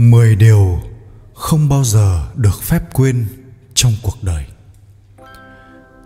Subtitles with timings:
[0.00, 0.80] 10 điều
[1.34, 3.26] không bao giờ được phép quên
[3.74, 4.46] trong cuộc đời.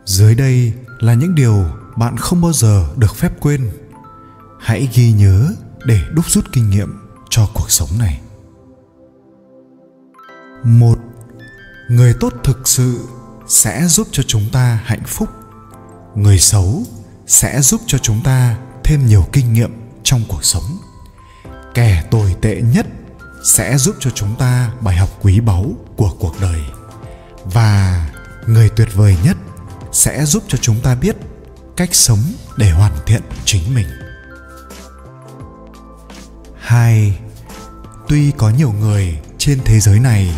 [0.05, 1.64] Dưới đây là những điều
[1.96, 3.71] bạn không bao giờ được phép quên.
[4.61, 5.54] Hãy ghi nhớ
[5.85, 6.93] để đúc rút kinh nghiệm
[7.30, 8.21] cho cuộc sống này.
[10.64, 10.99] Một,
[11.89, 12.99] người tốt thực sự
[13.46, 15.29] sẽ giúp cho chúng ta hạnh phúc.
[16.14, 16.82] Người xấu
[17.26, 19.72] sẽ giúp cho chúng ta thêm nhiều kinh nghiệm
[20.03, 20.79] trong cuộc sống.
[21.75, 22.86] Kẻ tồi tệ nhất
[23.44, 25.66] sẽ giúp cho chúng ta bài học quý báu
[25.96, 26.61] của cuộc đời.
[27.44, 28.07] Và
[28.46, 29.36] người tuyệt vời nhất
[29.93, 31.16] sẽ giúp cho chúng ta biết
[31.76, 32.22] cách sống
[32.56, 33.86] để hoàn thiện chính mình.
[36.58, 37.19] Hai,
[38.08, 40.34] tuy có nhiều người trên thế giới này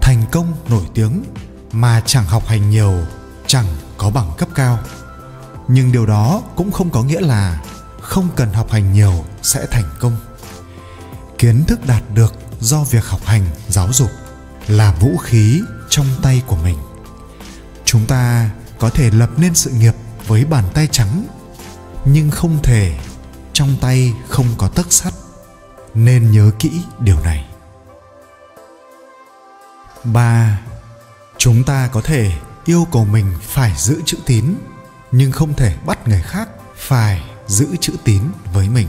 [0.00, 1.24] thành công nổi tiếng
[1.72, 2.94] mà chẳng học hành nhiều,
[3.46, 3.66] chẳng
[3.98, 4.78] có bằng cấp cao,
[5.68, 7.62] nhưng điều đó cũng không có nghĩa là
[8.00, 10.16] không cần học hành nhiều sẽ thành công
[11.42, 14.10] kiến thức đạt được do việc học hành, giáo dục
[14.68, 16.78] là vũ khí trong tay của mình.
[17.84, 19.94] Chúng ta có thể lập nên sự nghiệp
[20.26, 21.26] với bàn tay trắng,
[22.04, 22.98] nhưng không thể
[23.52, 25.12] trong tay không có tấc sắt.
[25.94, 26.70] Nên nhớ kỹ
[27.00, 27.46] điều này.
[30.04, 30.60] Ba,
[31.38, 32.32] chúng ta có thể
[32.64, 34.54] yêu cầu mình phải giữ chữ tín,
[35.12, 38.88] nhưng không thể bắt người khác phải giữ chữ tín với mình.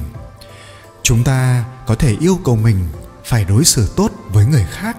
[1.03, 2.79] Chúng ta có thể yêu cầu mình
[3.25, 4.97] phải đối xử tốt với người khác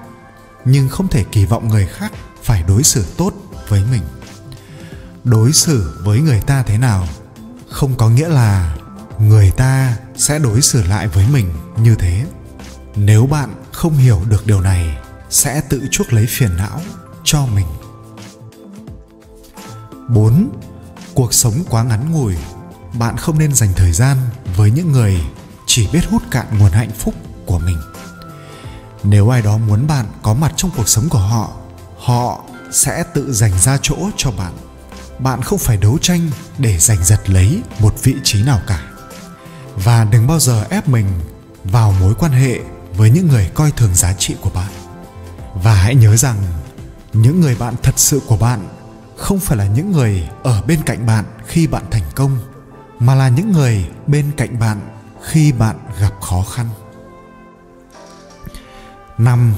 [0.65, 3.33] nhưng không thể kỳ vọng người khác phải đối xử tốt
[3.69, 4.03] với mình.
[5.25, 7.09] Đối xử với người ta thế nào
[7.71, 8.77] không có nghĩa là
[9.19, 12.27] người ta sẽ đối xử lại với mình như thế.
[12.97, 14.99] Nếu bạn không hiểu được điều này
[15.31, 16.81] sẽ tự chuốc lấy phiền não
[17.25, 17.67] cho mình.
[20.09, 20.51] 4.
[21.15, 22.35] Cuộc sống quá ngắn ngủi,
[22.99, 24.17] bạn không nên dành thời gian
[24.57, 25.21] với những người
[25.75, 27.15] chỉ biết hút cạn nguồn hạnh phúc
[27.47, 27.79] của mình.
[29.03, 31.51] Nếu ai đó muốn bạn có mặt trong cuộc sống của họ,
[31.99, 34.53] họ sẽ tự dành ra chỗ cho bạn.
[35.19, 38.83] Bạn không phải đấu tranh để giành giật lấy một vị trí nào cả.
[39.75, 41.07] Và đừng bao giờ ép mình
[41.65, 42.61] vào mối quan hệ
[42.97, 44.71] với những người coi thường giá trị của bạn.
[45.55, 46.37] Và hãy nhớ rằng
[47.13, 48.69] những người bạn thật sự của bạn
[49.17, 52.39] không phải là những người ở bên cạnh bạn khi bạn thành công
[52.99, 54.94] mà là những người bên cạnh bạn
[55.25, 56.69] khi bạn gặp khó khăn.
[59.19, 59.55] 5.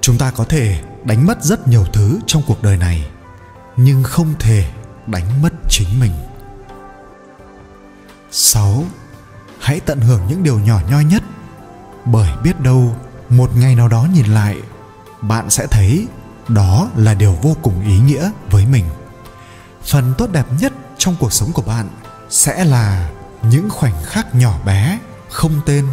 [0.00, 3.10] Chúng ta có thể đánh mất rất nhiều thứ trong cuộc đời này,
[3.76, 4.70] nhưng không thể
[5.06, 6.12] đánh mất chính mình.
[8.30, 8.84] 6.
[9.60, 11.22] Hãy tận hưởng những điều nhỏ nhoi nhất,
[12.04, 12.96] bởi biết đâu
[13.28, 14.56] một ngày nào đó nhìn lại,
[15.20, 16.06] bạn sẽ thấy
[16.48, 18.84] đó là điều vô cùng ý nghĩa với mình
[19.84, 21.88] phần tốt đẹp nhất trong cuộc sống của bạn
[22.30, 23.10] sẽ là
[23.42, 24.98] những khoảnh khắc nhỏ bé,
[25.30, 25.86] không tên,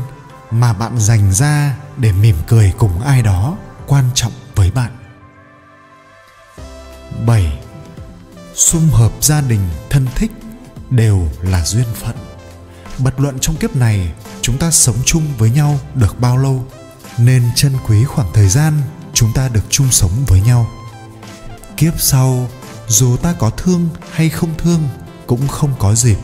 [0.51, 4.91] mà bạn dành ra để mỉm cười cùng ai đó quan trọng với bạn
[7.25, 7.59] 7.
[8.55, 10.31] Sum hợp gia đình, thân thích
[10.89, 12.15] đều là duyên phận.
[12.97, 16.65] Bật luận trong kiếp này chúng ta sống chung với nhau được bao lâu,
[17.17, 18.73] nên trân quý khoảng thời gian
[19.13, 20.67] chúng ta được chung sống với nhau
[21.79, 22.47] kiếp sau,
[22.87, 24.79] dù ta có thương hay không thương,
[25.27, 26.17] cũng không có dịp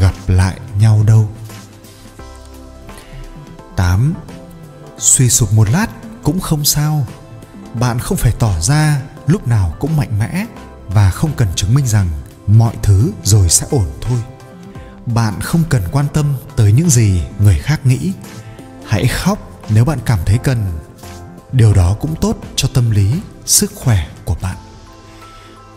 [0.00, 1.28] gặp lại nhau đâu
[3.76, 4.14] 8.
[4.98, 5.86] Suy sụp một lát
[6.22, 7.06] cũng không sao.
[7.74, 10.46] Bạn không phải tỏ ra lúc nào cũng mạnh mẽ
[10.86, 12.08] và không cần chứng minh rằng
[12.46, 14.18] mọi thứ rồi sẽ ổn thôi.
[15.06, 18.12] Bạn không cần quan tâm tới những gì người khác nghĩ.
[18.86, 19.38] Hãy khóc
[19.68, 20.78] nếu bạn cảm thấy cần
[21.52, 24.56] điều đó cũng tốt cho tâm lý, sức khỏe của bạn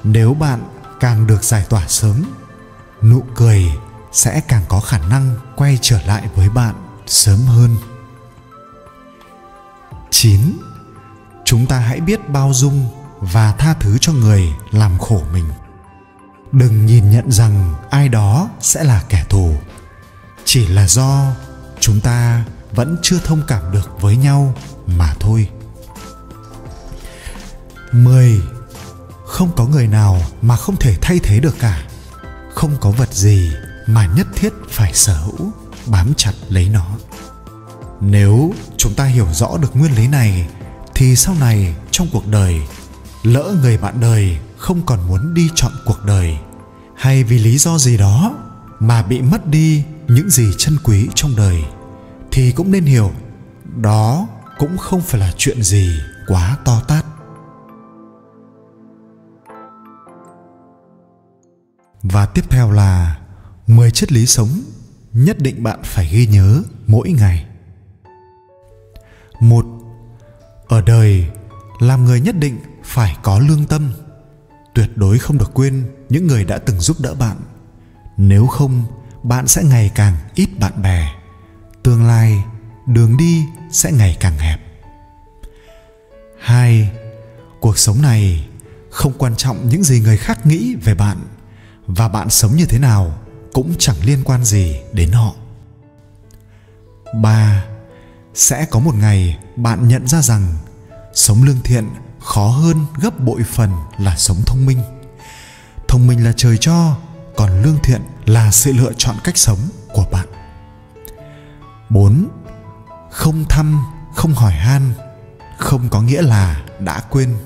[0.04, 0.60] nếu bạn
[1.00, 2.24] càng được giải tỏa sớm,
[3.02, 3.66] nụ cười
[4.12, 6.76] sẽ càng có khả năng quay trở lại với bạn
[7.08, 7.78] sớm hơn
[10.12, 10.58] 9.
[11.46, 12.88] Chúng ta hãy biết bao dung
[13.20, 15.50] và tha thứ cho người làm khổ mình.
[16.52, 19.56] Đừng nhìn nhận rằng ai đó sẽ là kẻ thù.
[20.46, 21.32] Chỉ là do
[21.80, 24.56] chúng ta vẫn chưa thông cảm được với nhau
[24.86, 25.50] mà thôi.
[27.92, 28.42] 10.
[29.26, 31.84] Không có người nào mà không thể thay thế được cả.
[32.54, 33.52] Không có vật gì
[33.88, 35.52] mà nhất thiết phải sở hữu,
[35.86, 36.86] bám chặt lấy nó.
[38.02, 40.48] Nếu chúng ta hiểu rõ được nguyên lý này
[40.96, 42.62] thì sau này trong cuộc đời
[43.24, 46.38] lỡ người bạn đời không còn muốn đi chọn cuộc đời
[46.96, 48.36] hay vì lý do gì đó
[48.80, 51.64] mà bị mất đi những gì chân quý trong đời
[52.32, 53.12] thì cũng nên hiểu
[53.76, 54.28] đó
[54.60, 57.06] cũng không phải là chuyện gì quá to tát
[62.04, 63.21] Và tiếp theo là
[63.72, 64.50] 10 triết lý sống
[65.14, 67.46] nhất định bạn phải ghi nhớ mỗi ngày.
[69.40, 69.66] Một,
[70.68, 71.26] ở đời
[71.80, 73.94] làm người nhất định phải có lương tâm.
[74.74, 77.38] Tuyệt đối không được quên những người đã từng giúp đỡ bạn.
[78.18, 78.84] Nếu không
[79.24, 81.12] bạn sẽ ngày càng ít bạn bè.
[81.84, 82.44] Tương lai
[82.86, 84.60] đường đi sẽ ngày càng hẹp.
[86.40, 86.92] Hai
[87.60, 88.48] cuộc sống này
[88.90, 91.18] không quan trọng những gì người khác nghĩ về bạn
[91.88, 93.22] và bạn sống như thế nào
[93.54, 95.34] cũng chẳng liên quan gì đến họ
[97.22, 97.66] ba
[98.34, 100.54] sẽ có một ngày bạn nhận ra rằng
[101.14, 101.90] sống lương thiện
[102.20, 104.82] khó hơn gấp bội phần là sống thông minh
[105.88, 106.98] thông minh là trời cho
[107.36, 109.60] còn lương thiện là sự lựa chọn cách sống
[109.94, 110.28] của bạn
[111.92, 112.28] 4.
[113.12, 113.84] Không thăm,
[114.16, 114.94] không hỏi han
[115.58, 117.38] không có nghĩa là đã quên,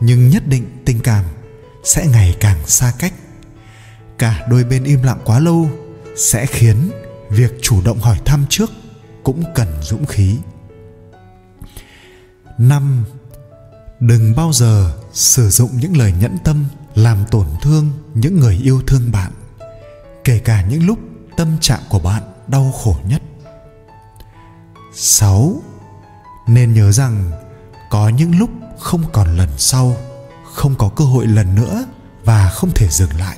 [0.00, 1.24] nhưng nhất định tình cảm
[1.84, 3.12] sẽ ngày càng xa cách.
[4.18, 5.70] Cả đôi bên im lặng quá lâu
[6.16, 6.90] sẽ khiến
[7.30, 8.70] việc chủ động hỏi thăm trước
[9.22, 10.36] cũng cần dũng khí.
[12.58, 13.04] 5.
[14.00, 16.64] Đừng bao giờ sử dụng những lời nhẫn tâm
[16.94, 19.32] làm tổn thương những người yêu thương bạn,
[20.24, 20.98] kể cả những lúc
[21.36, 23.22] tâm trạng của bạn đau khổ nhất.
[24.94, 25.62] 6.
[26.46, 27.30] Nên nhớ rằng
[27.90, 29.96] có những lúc không còn lần sau,
[30.54, 31.84] không có cơ hội lần nữa
[32.24, 33.36] và không thể dừng lại.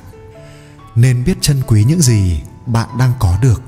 [0.95, 3.61] Nên biết trân quý những gì bạn đang có được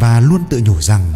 [0.00, 1.12] và luôn tự nhủ rằng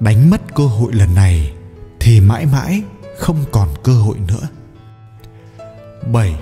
[0.00, 1.52] đánh mất cơ hội lần này
[2.00, 2.82] thì mãi mãi
[3.18, 4.48] không còn cơ hội nữa.
[6.12, 6.36] 7.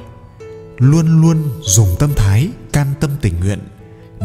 [0.79, 3.59] Luôn luôn dùng tâm thái, can tâm tình nguyện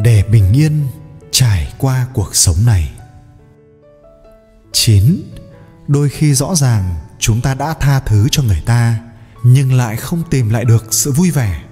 [0.03, 0.87] để bình yên
[1.31, 2.91] trải qua cuộc sống này.
[4.71, 5.21] 9.
[5.87, 8.99] Đôi khi rõ ràng chúng ta đã tha thứ cho người ta
[9.43, 11.63] nhưng lại không tìm lại được sự vui vẻ.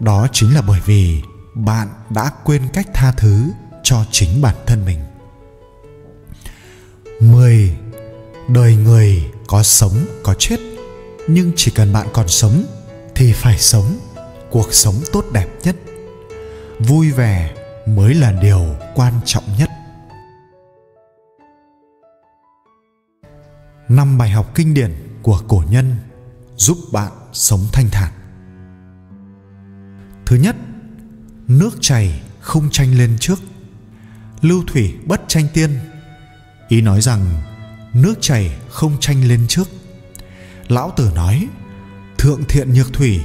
[0.00, 1.22] Đó chính là bởi vì
[1.64, 3.50] bạn đã quên cách tha thứ
[3.82, 5.00] cho chính bản thân mình.
[7.20, 7.76] 10.
[8.48, 10.60] Đời người có sống có chết,
[11.28, 12.64] nhưng chỉ cần bạn còn sống
[13.14, 13.98] thì phải sống
[14.50, 15.76] cuộc sống tốt đẹp nhất.
[16.78, 17.54] Vui vẻ
[17.86, 19.70] mới là điều quan trọng nhất.
[23.90, 24.92] năm bài học kinh điển
[25.22, 25.96] của cổ nhân
[26.56, 28.12] giúp bạn sống thanh thản
[30.26, 30.56] thứ nhất
[31.50, 33.40] nước chảy không tranh lên trước.
[34.40, 35.70] Lưu thủy bất tranh tiên.
[36.68, 37.42] Ý nói rằng,
[37.92, 39.68] nước chảy không tranh lên trước.
[40.68, 41.48] Lão tử nói,
[42.18, 43.20] thượng thiện nhược thủy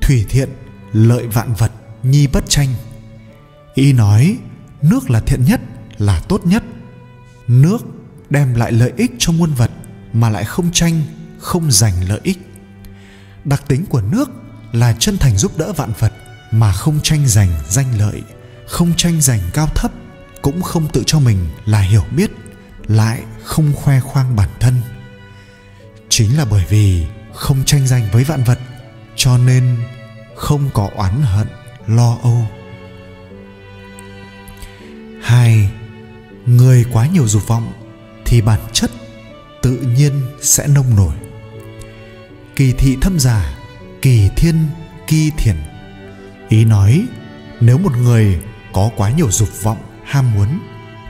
[0.00, 0.48] thủy thiện,
[0.92, 1.72] lợi vạn vật,
[2.02, 2.68] nhi bất tranh.
[3.74, 4.38] Ý nói,
[4.82, 5.60] nước là thiện nhất,
[5.98, 6.62] là tốt nhất.
[7.48, 7.78] Nước
[8.30, 9.70] đem lại lợi ích cho muôn vật,
[10.12, 11.02] mà lại không tranh
[11.38, 12.38] không giành lợi ích.
[13.44, 14.30] Đặc tính của nước
[14.72, 16.12] là chân thành giúp đỡ vạn vật
[16.50, 18.22] mà không tranh giành danh lợi,
[18.66, 19.92] không tranh giành cao thấp,
[20.42, 22.30] cũng không tự cho mình là hiểu biết,
[22.86, 24.74] lại không khoe khoang bản thân.
[26.08, 28.58] Chính là bởi vì không tranh giành với vạn vật,
[29.16, 29.76] cho nên
[30.36, 31.46] không có oán hận,
[31.86, 32.46] lo âu.
[35.22, 35.70] Hai,
[36.46, 37.72] người quá nhiều dục vọng
[38.24, 38.90] thì bản chất
[39.62, 40.12] tự nhiên
[40.42, 41.14] sẽ nông nổi.
[42.56, 43.58] Kỳ thị thâm giả,
[44.02, 44.66] kỳ thiên,
[45.06, 45.56] kỳ thiền
[46.50, 47.06] ý nói,
[47.60, 48.40] nếu một người
[48.72, 50.60] có quá nhiều dục vọng, ham muốn,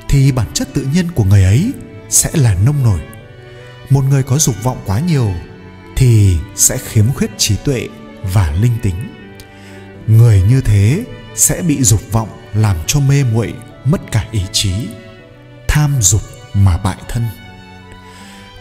[0.08, 1.72] thì bản chất tự nhiên của người ấy
[2.08, 3.00] sẽ là nông nổi.
[3.90, 5.32] Một người có dục vọng quá nhiều
[5.96, 7.88] thì sẽ khiếm khuyết trí tuệ
[8.22, 8.94] và linh tính.
[10.06, 11.04] Người như thế
[11.34, 13.54] sẽ bị dục vọng làm cho mê muội,
[13.84, 14.72] mất cả ý chí,
[15.68, 16.22] tham dục
[16.54, 17.26] mà bại thân.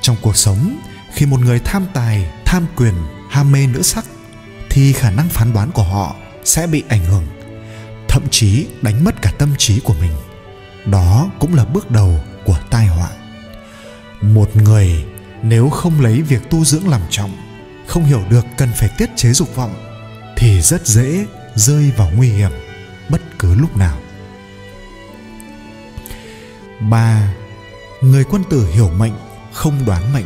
[0.02, 0.80] Trong cuộc sống,
[1.14, 2.94] khi một người tham tài, tham quyền,
[3.30, 4.06] ham mê nữ sắc,
[4.70, 6.16] thì khả năng phán đoán của họ
[6.50, 7.28] sẽ bị ảnh hưởng,
[8.08, 10.12] thậm chí đánh mất cả tâm trí của mình.
[10.86, 13.10] Đó cũng là bước đầu của tai họa.
[14.22, 15.06] Một người
[15.44, 17.38] nếu không lấy việc tu dưỡng làm trọng,
[17.88, 19.74] không hiểu được cần phải tiết chế dục vọng,
[20.38, 21.26] thì rất dễ
[21.56, 22.52] rơi vào nguy hiểm
[23.10, 24.00] bất cứ lúc nào.
[26.80, 27.34] Ba,
[28.02, 29.14] người quân tử hiểu mệnh,
[29.54, 30.26] không đoán mệnh.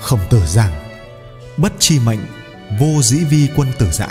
[0.00, 0.72] Khổng tử rằng
[1.56, 2.20] bất chi mệnh,
[2.78, 4.08] vô dĩ vi quân tử giã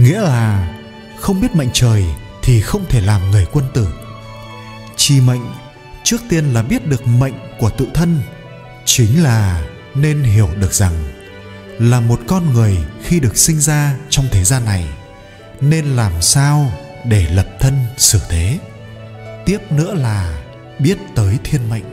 [0.00, 0.74] nghĩa là
[1.18, 2.04] không biết mệnh trời
[2.42, 3.88] thì không thể làm người quân tử.
[4.96, 5.40] Chi mệnh
[6.04, 8.22] trước tiên là biết được mệnh của tự thân,
[8.84, 10.92] chính là nên hiểu được rằng
[11.78, 14.84] là một con người khi được sinh ra trong thế gian này,
[15.60, 16.72] nên làm sao
[17.04, 18.58] để lập thân xử thế.
[19.46, 20.42] Tiếp nữa là
[20.78, 21.84] biết tới thiên mệnh,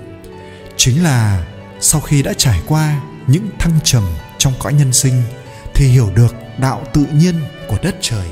[0.78, 1.46] chính là
[1.80, 4.04] sau khi đã trải qua những thăng trầm
[4.38, 5.24] trong cõi nhân sinh
[5.74, 7.36] thì hiểu được đạo tự nhiên
[7.68, 8.28] của đất trời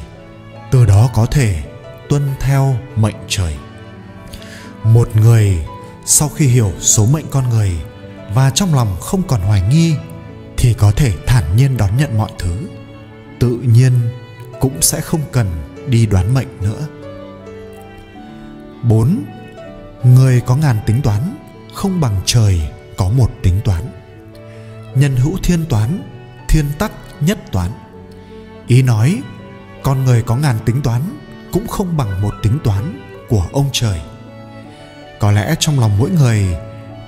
[0.72, 1.63] từ đó có thể
[2.10, 3.55] tuân theo mệnh trời
[4.84, 5.58] một người
[6.05, 7.72] sau khi hiểu số mệnh con người
[8.34, 9.96] và trong lòng không còn hoài nghi
[10.58, 12.67] thì có thể thản nhiên đón nhận mọi thứ
[13.39, 13.91] tự nhiên
[14.60, 15.48] cũng sẽ không cần
[15.88, 16.88] đi đoán mệnh nữa
[18.88, 19.24] 4.
[20.03, 21.22] Người có ngàn tính toán
[21.74, 22.62] không bằng trời
[22.98, 23.84] có một tính toán.
[24.96, 26.01] Nhân hữu thiên toán,
[26.50, 26.91] thiên tắc
[27.22, 27.72] nhất toán.
[28.67, 29.22] Ý nói,
[29.84, 31.01] con người có ngàn tính toán
[31.51, 34.01] cũng không bằng một tính toán của ông trời.
[35.19, 36.57] Có lẽ trong lòng mỗi người,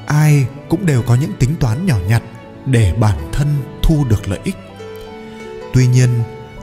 [0.06, 2.24] ai cũng đều có những tính toán nhỏ nhặt
[2.66, 3.48] để bản thân
[3.84, 4.56] thu được lợi ích.
[5.74, 6.10] Tuy nhiên,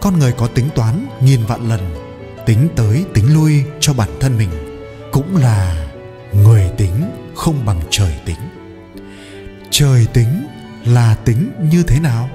[0.00, 1.94] con người có tính toán nghìn vạn lần,
[2.46, 4.50] tính tới tính lui cho bản thân mình
[5.12, 5.86] cũng là
[6.32, 8.36] người tính không bằng trời tính
[9.70, 10.46] trời tính
[10.84, 12.30] là tính như thế nào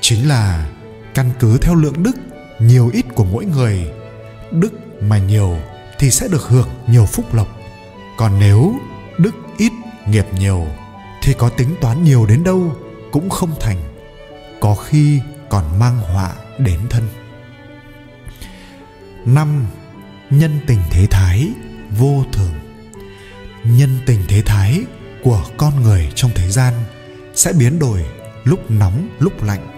[0.00, 0.66] chính là
[1.14, 2.16] căn cứ theo lượng đức,
[2.58, 3.92] nhiều ít của mỗi người.
[4.50, 5.58] Đức mà nhiều
[5.98, 7.48] thì sẽ được hưởng nhiều phúc lộc.
[8.16, 8.74] Còn nếu
[9.18, 9.72] đức ít,
[10.08, 10.66] nghiệp nhiều
[11.22, 12.72] thì có tính toán nhiều đến đâu
[13.12, 13.76] cũng không thành,
[14.60, 17.08] có khi còn mang họa đến thân.
[19.24, 19.66] Năm,
[20.30, 21.48] nhân tình thế thái,
[21.98, 22.54] vô thường.
[23.64, 24.80] Nhân tình thế thái
[25.22, 26.74] của con người trong thế gian
[27.34, 28.04] sẽ biến đổi
[28.44, 29.73] lúc nóng, lúc lạnh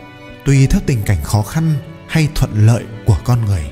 [0.46, 1.74] tùy theo tình cảnh khó khăn
[2.08, 3.64] hay thuận lợi của con người,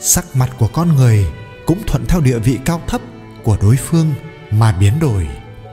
[0.00, 1.26] sắc mặt của con người
[1.66, 3.00] cũng thuận theo địa vị cao thấp
[3.42, 4.12] của đối phương
[4.50, 5.28] mà biến đổi,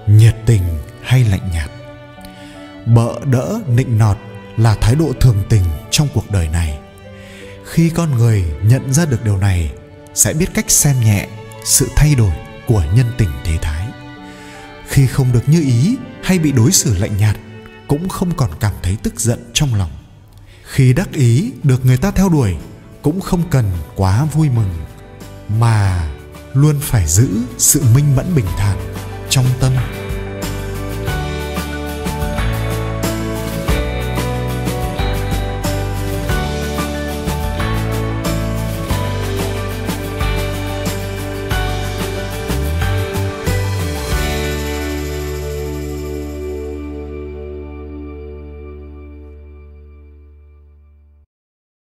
[0.07, 0.63] nhiệt tình
[1.01, 1.71] hay lạnh nhạt.
[2.85, 4.17] Bợ đỡ, nịnh nọt
[4.57, 6.79] là thái độ thường tình trong cuộc đời này.
[7.65, 9.71] Khi con người nhận ra được điều này,
[10.13, 11.27] sẽ biết cách xem nhẹ
[11.65, 12.33] sự thay đổi
[12.67, 13.87] của nhân tình thế thái.
[14.87, 17.35] Khi không được như ý hay bị đối xử lạnh nhạt
[17.87, 19.91] cũng không còn cảm thấy tức giận trong lòng.
[20.63, 22.55] Khi đắc ý được người ta theo đuổi,
[23.01, 23.65] cũng không cần
[23.95, 24.69] quá vui mừng,
[25.59, 26.09] mà
[26.53, 28.77] luôn phải giữ sự minh mẫn bình thản
[29.29, 29.71] trong tâm.